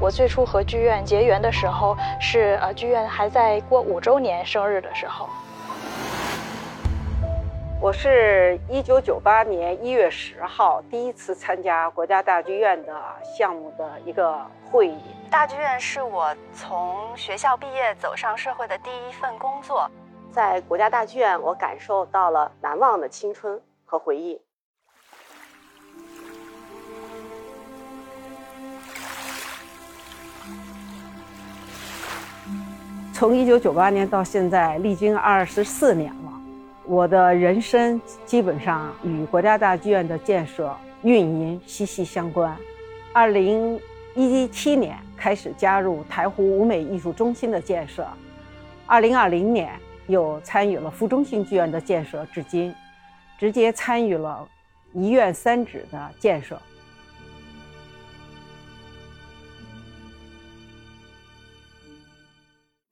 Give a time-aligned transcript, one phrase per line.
[0.00, 5.28] 我最初和剧院结缘的时候，是呃剧院还在过五周年生日的时候。
[7.78, 12.94] 我是一九九八年一月十号第一次参加国家大剧院的
[13.36, 14.40] 项目的一个
[14.70, 14.98] 会议。
[15.30, 19.86] 大剧院是我从学校毕业走上社会的第一份工作，
[20.32, 24.40] 在国家大剧院，我感受到了难忘的青春和回忆。
[33.20, 36.32] 从一九九八年到现在，历经二十四年了。
[36.86, 42.56] 我的人生基本上与国家大剧院的建设运营息息相关。
[43.12, 43.78] 二零
[44.14, 48.08] 一七年开始加入台湖舞美艺术中心的建设，
[48.86, 49.70] 二零二零年
[50.06, 52.74] 又参与了副中心剧院的建设，至今
[53.38, 54.48] 直接参与了
[54.94, 56.58] 一院三址的建设。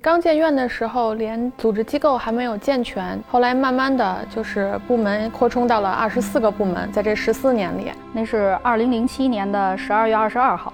[0.09, 3.23] 刚建院的时候，连组织机构还没有健全。
[3.29, 10.73] 后来慢慢的就是部门扩充到了二十四个部门，在这十四年里，那是二零零七年的十二月二十二号。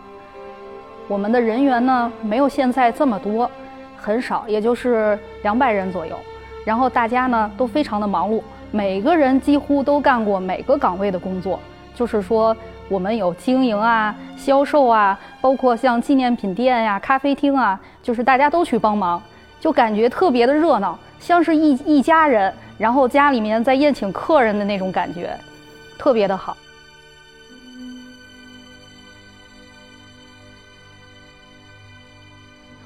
[1.09, 3.51] 我们的人员呢，没有现在这么多，
[3.97, 6.17] 很少，也就是两百人左右。
[6.65, 11.59] 然后大家呢都非常的忙碌，每个人几乎都干过每个岗位的工作。
[11.93, 12.57] 就是说，
[12.89, 17.81] 我们有经营啊、销售啊，包括像纪念品店呀、咖啡厅啊。
[18.03, 19.23] 就是大家都去帮忙，
[19.59, 25.35] 就感觉特别的热闹，像是一一家人，然后家里面在宴请客人的那种感觉，
[25.99, 26.55] 特别的好。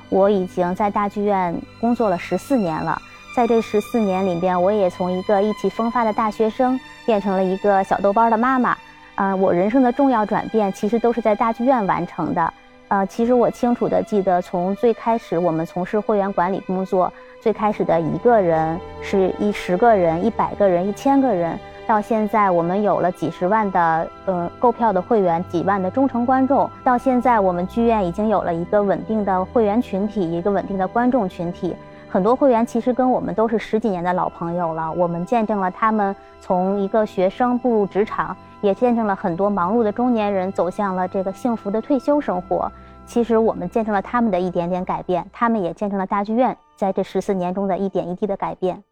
[0.09, 2.97] 我已经在大剧院工作了十四年了，
[3.35, 8.79] 在这十四年里边，我也从一个意气风发的大学生变成了一个小豆包的妈妈。
[9.19, 12.55] 啊，我人生的重要转变其实都是在大剧院完成的。
[12.87, 31.75] 呃，其实我清楚的记得，从最开始我们从事会员管理工作，最开始的一个人是一十个人、一百个人、一千个人，到现在我们有了几十万的呃购票的会员，几万的忠诚观众，到现在我们剧院已经有了一个稳定的会员群体，一个稳定的观众群体。
[32.09, 38.37] 很多会员其实跟我们都是十几年的老朋友了，我们见证了他们从一个学生步入职场。
[38.61, 42.69] 也见证了很多忙碌的中年人走向了这个幸福的退休生活。
[43.07, 48.83] 其实我们见证了他们的一点点改变，他们也见证了大剧院在这十四年中的一点一滴的改变。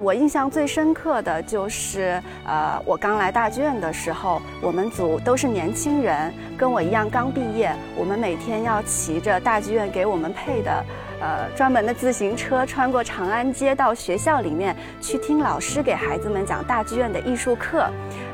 [0.00, 10.84] 我印象最深刻的就是，呃，我刚来大剧院的时候，我们组都是年轻人，跟我一样刚毕业，我们每天要骑着大剧院给我们配的。
[11.20, 17.86] 呃，专门的自行车穿过长安街到学校里面去听老师给孩子们讲大剧院的艺术课，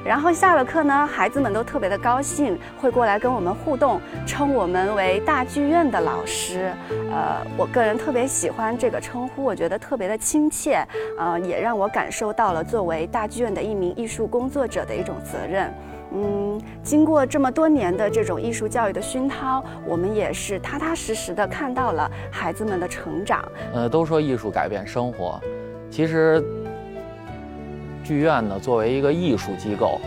[0.05, 6.73] 然后下了课呢，孩子们都特别的高兴，会过来跟我们互动，称我们为大剧院的老师。
[7.11, 10.87] 呃，我个人特别喜欢这个称呼，我觉得特别的亲切，
[11.19, 15.73] 呃，也让我感受到了作为大剧院的一名艺术工作者的一种责任。
[16.17, 23.45] 嗯，经过这么多年的这种艺术教育的熏陶，我们也是踏踏实实的看到了孩子们的成长。
[23.73, 25.41] 呃，都说艺术改变生活，
[25.91, 26.41] 其实
[28.05, 29.99] 剧院呢，作为一个艺术机构，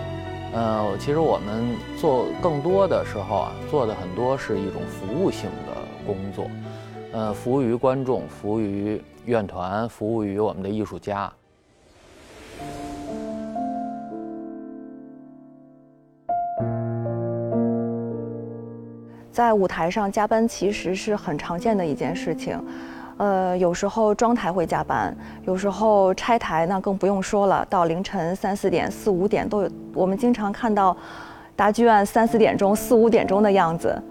[0.53, 1.65] 呃，其实我们
[1.99, 5.73] 做更多的时候啊，做的很多是一种服务性的
[6.05, 6.49] 工作，
[7.11, 11.29] 呃，服务于观众，服务于院团，服务于我们的艺术家。
[19.37, 22.59] 在舞台上加班其实是很常见的一件事情，
[23.17, 25.15] 呃，有时候装台会加班，
[25.45, 29.69] 有时候拆台那更不用说了，到凌晨三四点、四五点都有。
[29.93, 30.97] 我们经常看到
[31.55, 34.01] 大剧院三四点钟、四五点钟的样子。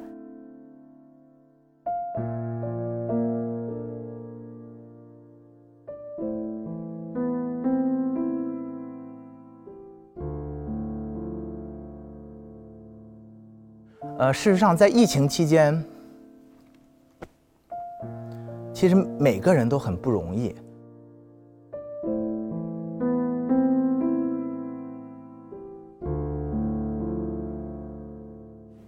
[14.18, 15.84] 呃，事实上，在疫情期间，
[18.72, 20.54] 其实每个人都很不容易。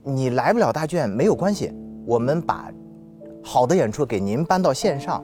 [0.02, 1.74] 你来不了大剧院没有关系，
[2.06, 2.72] 我们把
[3.44, 5.22] 好的演出给您搬到线上，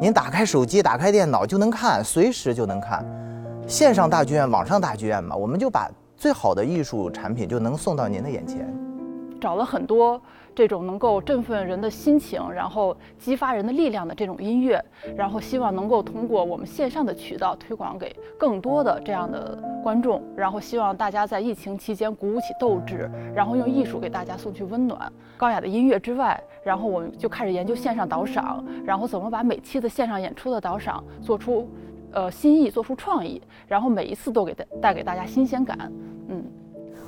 [0.00, 3.04] 您打开手机、打开电脑就能看，随时就能看。
[3.66, 8.72] 线上大剧院、网上大剧院嘛，我们就把最好的艺术产品就能送到您的眼前。
[9.42, 10.22] 找了很多
[10.54, 14.80] 这种能够振奋人的心情，然后激发人的力量的这种音乐，
[15.16, 25.12] 然后希望能够通过我们线上的渠道推广给更多的这样的观众，然后希望大家在疫情期间鼓舞起斗志，然后用艺术给大家送去温暖。
[25.36, 31.68] 高雅的音乐之外，然后我们就开始研究线上导赏，然后怎么把每期的线上演出的导赏做出，
[32.12, 35.90] 呃新意，做出创意，然后每一次都给带带给大家新鲜感，
[36.28, 36.44] 嗯。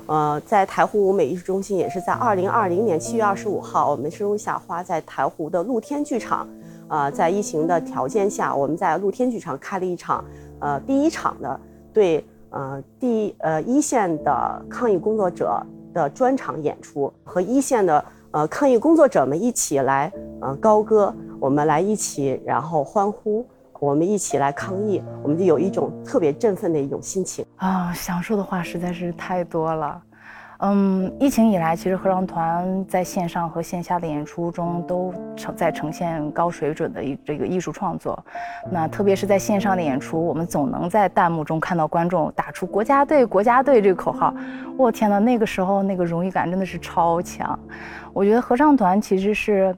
[0.07, 6.47] 呃，在台湖舞美艺术中心，也是在二零二零年七月二十五号，我们生如夏花在台湖的露天剧场，
[6.87, 10.23] 呃，在疫情的条件下，我们在露天剧场开了一场，
[10.59, 11.59] 呃，第一场的
[11.91, 15.59] 对呃第呃一线的抗疫工作者
[15.91, 23.43] 的专场演出，和一线的呃抗疫工作者们一起来呃高歌，我们来一起然后欢呼。
[23.79, 27.91] 我们一起来抗疫，我们就有一种特别振奋的一种心情啊！
[27.93, 30.01] 想说的话实在是太多了。
[30.59, 38.17] 嗯，疫情以来，其实合唱团在线上和线下的演出中都呈在呈现高水准的一这个艺术创作。
[38.71, 44.33] 那特别是在线上的演出，我们总能在弹幕中看到观众打出“国家队，国家队”这个口号。
[44.77, 47.59] 我天呐，那个时候那个荣誉感真的是超强。
[48.13, 49.75] 我觉得合唱团其实是。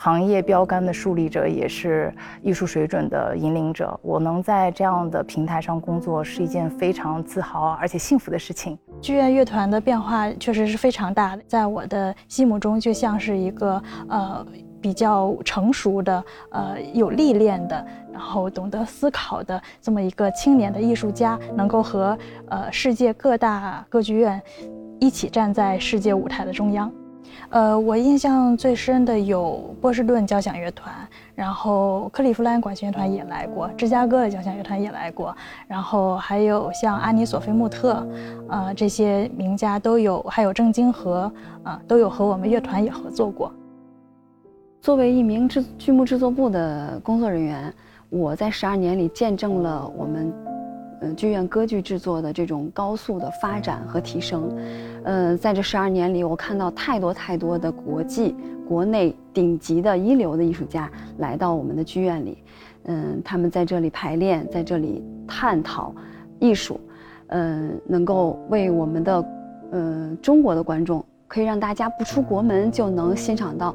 [0.00, 3.98] 行业标杆的树立者，也是艺术水准的引领者。
[4.00, 8.78] 我能在这样的平台上工作，是一件非常自豪而且幸福的事情。
[9.00, 14.46] 剧院乐团的变化确实是非常大的，在我的心目中，就像是一个呃
[14.80, 22.16] 比较成熟的、呃有历练的，然后懂得思考的这么一个青年的艺术家，能够和
[22.48, 24.40] 呃世界各大歌剧院
[25.00, 26.88] 一起站在世界舞台的中央。
[27.50, 30.94] 呃，我印象最深的有波士顿交响乐团，
[31.34, 35.34] 然后克利夫兰管弦乐团也来过，芝加哥的交响乐团也来过，
[35.66, 38.06] 然后还有像安妮索菲穆特，
[38.48, 41.32] 呃，这些名家都有，还有郑京和，
[41.62, 43.52] 啊，都有和我们乐团也合作过。
[44.80, 47.72] 作为一名制剧目制作部的工作人员，
[48.10, 50.47] 我在十二年里见证了我们。
[51.00, 54.50] 嗯，剧院歌剧制作的这种高速的发展和提升，
[55.04, 58.34] 呃，在这十二年里，我看到太多太多的国际、
[58.68, 62.38] 国内顶级的一流的艺术家来到我们的剧院里，
[62.84, 65.94] 嗯，他们在这里排练，在这里探讨
[66.40, 66.80] 艺术，
[67.28, 69.24] 嗯，能够为我们的，
[69.70, 73.74] 嗯，中国的观众，可以让大家不出国门就能欣赏到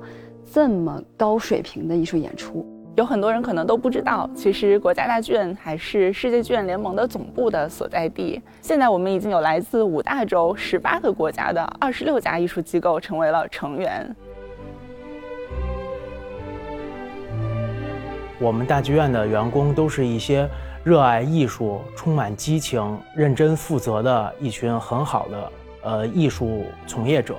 [0.52, 2.66] 这么高水平的艺术演出。
[2.96, 8.40] 有很多人可能都不知道，其实国家大剧院还是世界剧院联盟的总部的所在地。
[8.62, 14.16] 现在我们已经有来自五大洲十八个国家的二十六家艺术机构成为了成员。
[18.40, 20.48] 我们大剧院的员工都是一些
[20.84, 25.52] 热爱艺术、充满激情、认真负责的一群很好的
[25.82, 27.36] 呃艺术从业者。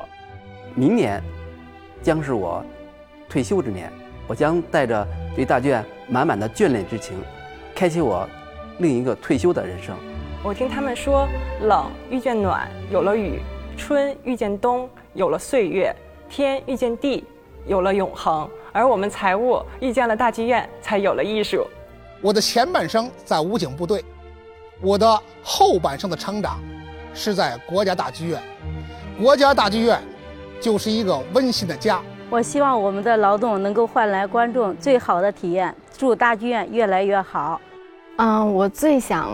[0.74, 1.22] 明年
[2.02, 2.64] 将是我
[3.28, 3.88] 退休之年。
[4.26, 7.16] 我将带着对大剧院满满的眷恋之情，
[7.74, 8.28] 开启我
[8.78, 9.94] 另一个退休的人生。
[10.42, 11.28] 我听他们说，
[11.62, 13.38] 冷遇见暖，有了雨；
[13.76, 15.94] 春遇见冬，有了岁月；
[16.28, 17.24] 天遇见地，
[17.66, 18.48] 有了永恒。
[18.72, 21.66] 而我们财务遇见了大剧院，才有了艺术。
[22.20, 24.04] 我的前半生在武警部队，
[24.80, 26.58] 我的后半生的成长
[27.12, 28.42] 是在国家大剧院。
[29.20, 30.02] 国家大剧院
[30.60, 32.02] 就是一个温馨的家。
[32.30, 35.74] 我希望我们的劳动能够换来观众最好的体验。
[35.96, 37.60] 祝大剧院越来越好。
[38.16, 39.30] 嗯，我最想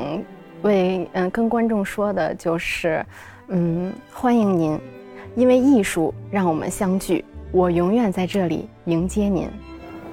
[0.63, 3.05] 为嗯跟观众说的就是，
[3.49, 4.79] 嗯，欢迎您，
[5.35, 7.25] 因为艺术让我们相聚。
[7.53, 9.49] 我永远在这里迎接您。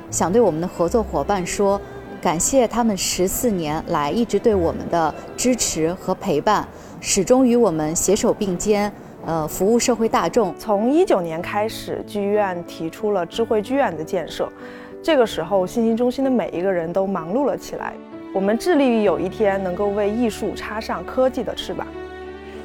[0.10, 1.80] 想对我们的合作伙伴说，
[2.22, 6.66] 感谢他们十四年来一直对我们的支持和陪伴，
[7.02, 8.92] 始终与我们携手并肩。
[9.28, 10.56] 呃，服务社会大众。
[10.58, 14.50] 从一九年开始，剧院提出了智慧剧院的建设。
[15.04, 17.94] 这个时候，信息中心的每一个人都忙碌了起来。
[18.34, 21.86] 我们致力于有一天能够为艺术插上科技的翅膀。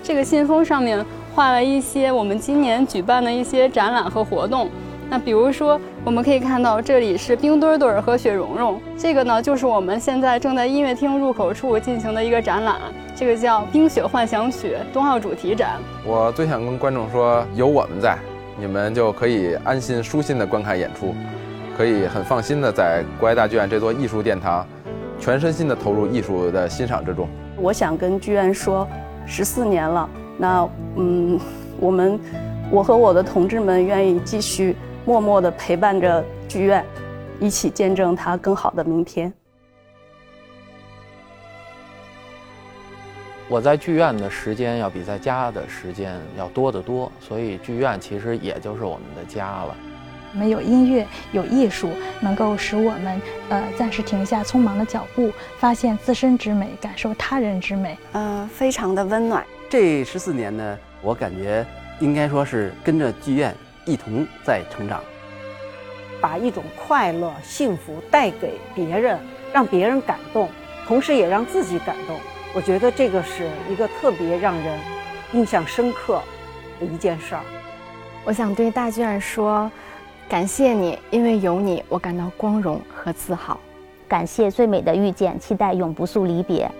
[0.04, 1.04] 这个信封上面
[1.34, 4.70] 画了一些我们今年举办的一些展览和活动。
[5.12, 12.76] 那比如说，我们可以看到这里是冰墩墩和雪融融，这个呢就是我们现在正在音乐厅入口处进行的一个展览，
[13.14, 15.72] 这个叫《冰雪幻想曲》冬奥主题展。
[16.06, 18.16] 我最想跟观众说，有我们在，
[18.58, 21.14] 你们就可以安心舒心的观看演出，
[21.76, 24.66] 可以很放心的在国家大剧院这座艺术殿堂，
[25.20, 27.28] 全身心的投入艺术的欣赏之中。
[27.58, 28.88] 我想跟剧院说，
[29.26, 30.66] 十四年了，那
[30.96, 31.38] 嗯，
[31.78, 32.18] 我们，
[32.70, 34.74] 我和我的同志们愿意继续。
[35.04, 36.84] 默默地陪伴着剧院，
[37.40, 39.32] 一起见证它更好的明天。
[43.48, 49.76] 我在剧院的时间要比在家的时间要多得多，所以剧院其实也就是我们的家了。
[50.32, 51.90] 我们有音乐，有艺术，
[52.20, 57.98] 能够使我们呃暂时停下匆忙的脚步，发现自身之美，感受他人之美。
[58.12, 59.44] 呃，非常的温暖。
[59.68, 61.66] 这十四年呢，我感觉
[62.00, 65.02] 应该说是跟着剧院一同在成长，
[66.20, 69.18] 把一种快乐、幸福带给别人，
[69.52, 70.48] 让别人感动，
[70.86, 72.18] 同时也让自己感动。
[72.54, 74.78] 我觉得这个是一个特别让人
[75.32, 76.20] 印象深刻
[76.78, 77.42] 的一件事儿。
[78.24, 79.70] 我想对大剧院说。
[80.28, 83.60] 感谢你，因为有你，我感到光荣和自豪。
[84.08, 86.70] 感谢最美的遇见，期待永不诉离别。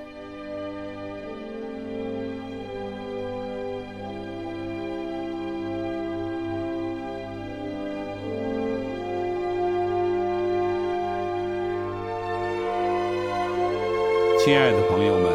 [14.45, 15.33] 亲爱的朋友们，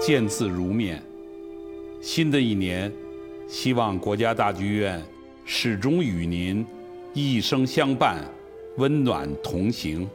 [0.00, 1.02] 见字如面。
[2.00, 2.92] 新的一年，
[3.48, 5.02] 希望国家大剧院
[5.44, 6.64] 始终与您。
[7.14, 8.24] 一生相伴，
[8.76, 10.08] 温暖同行。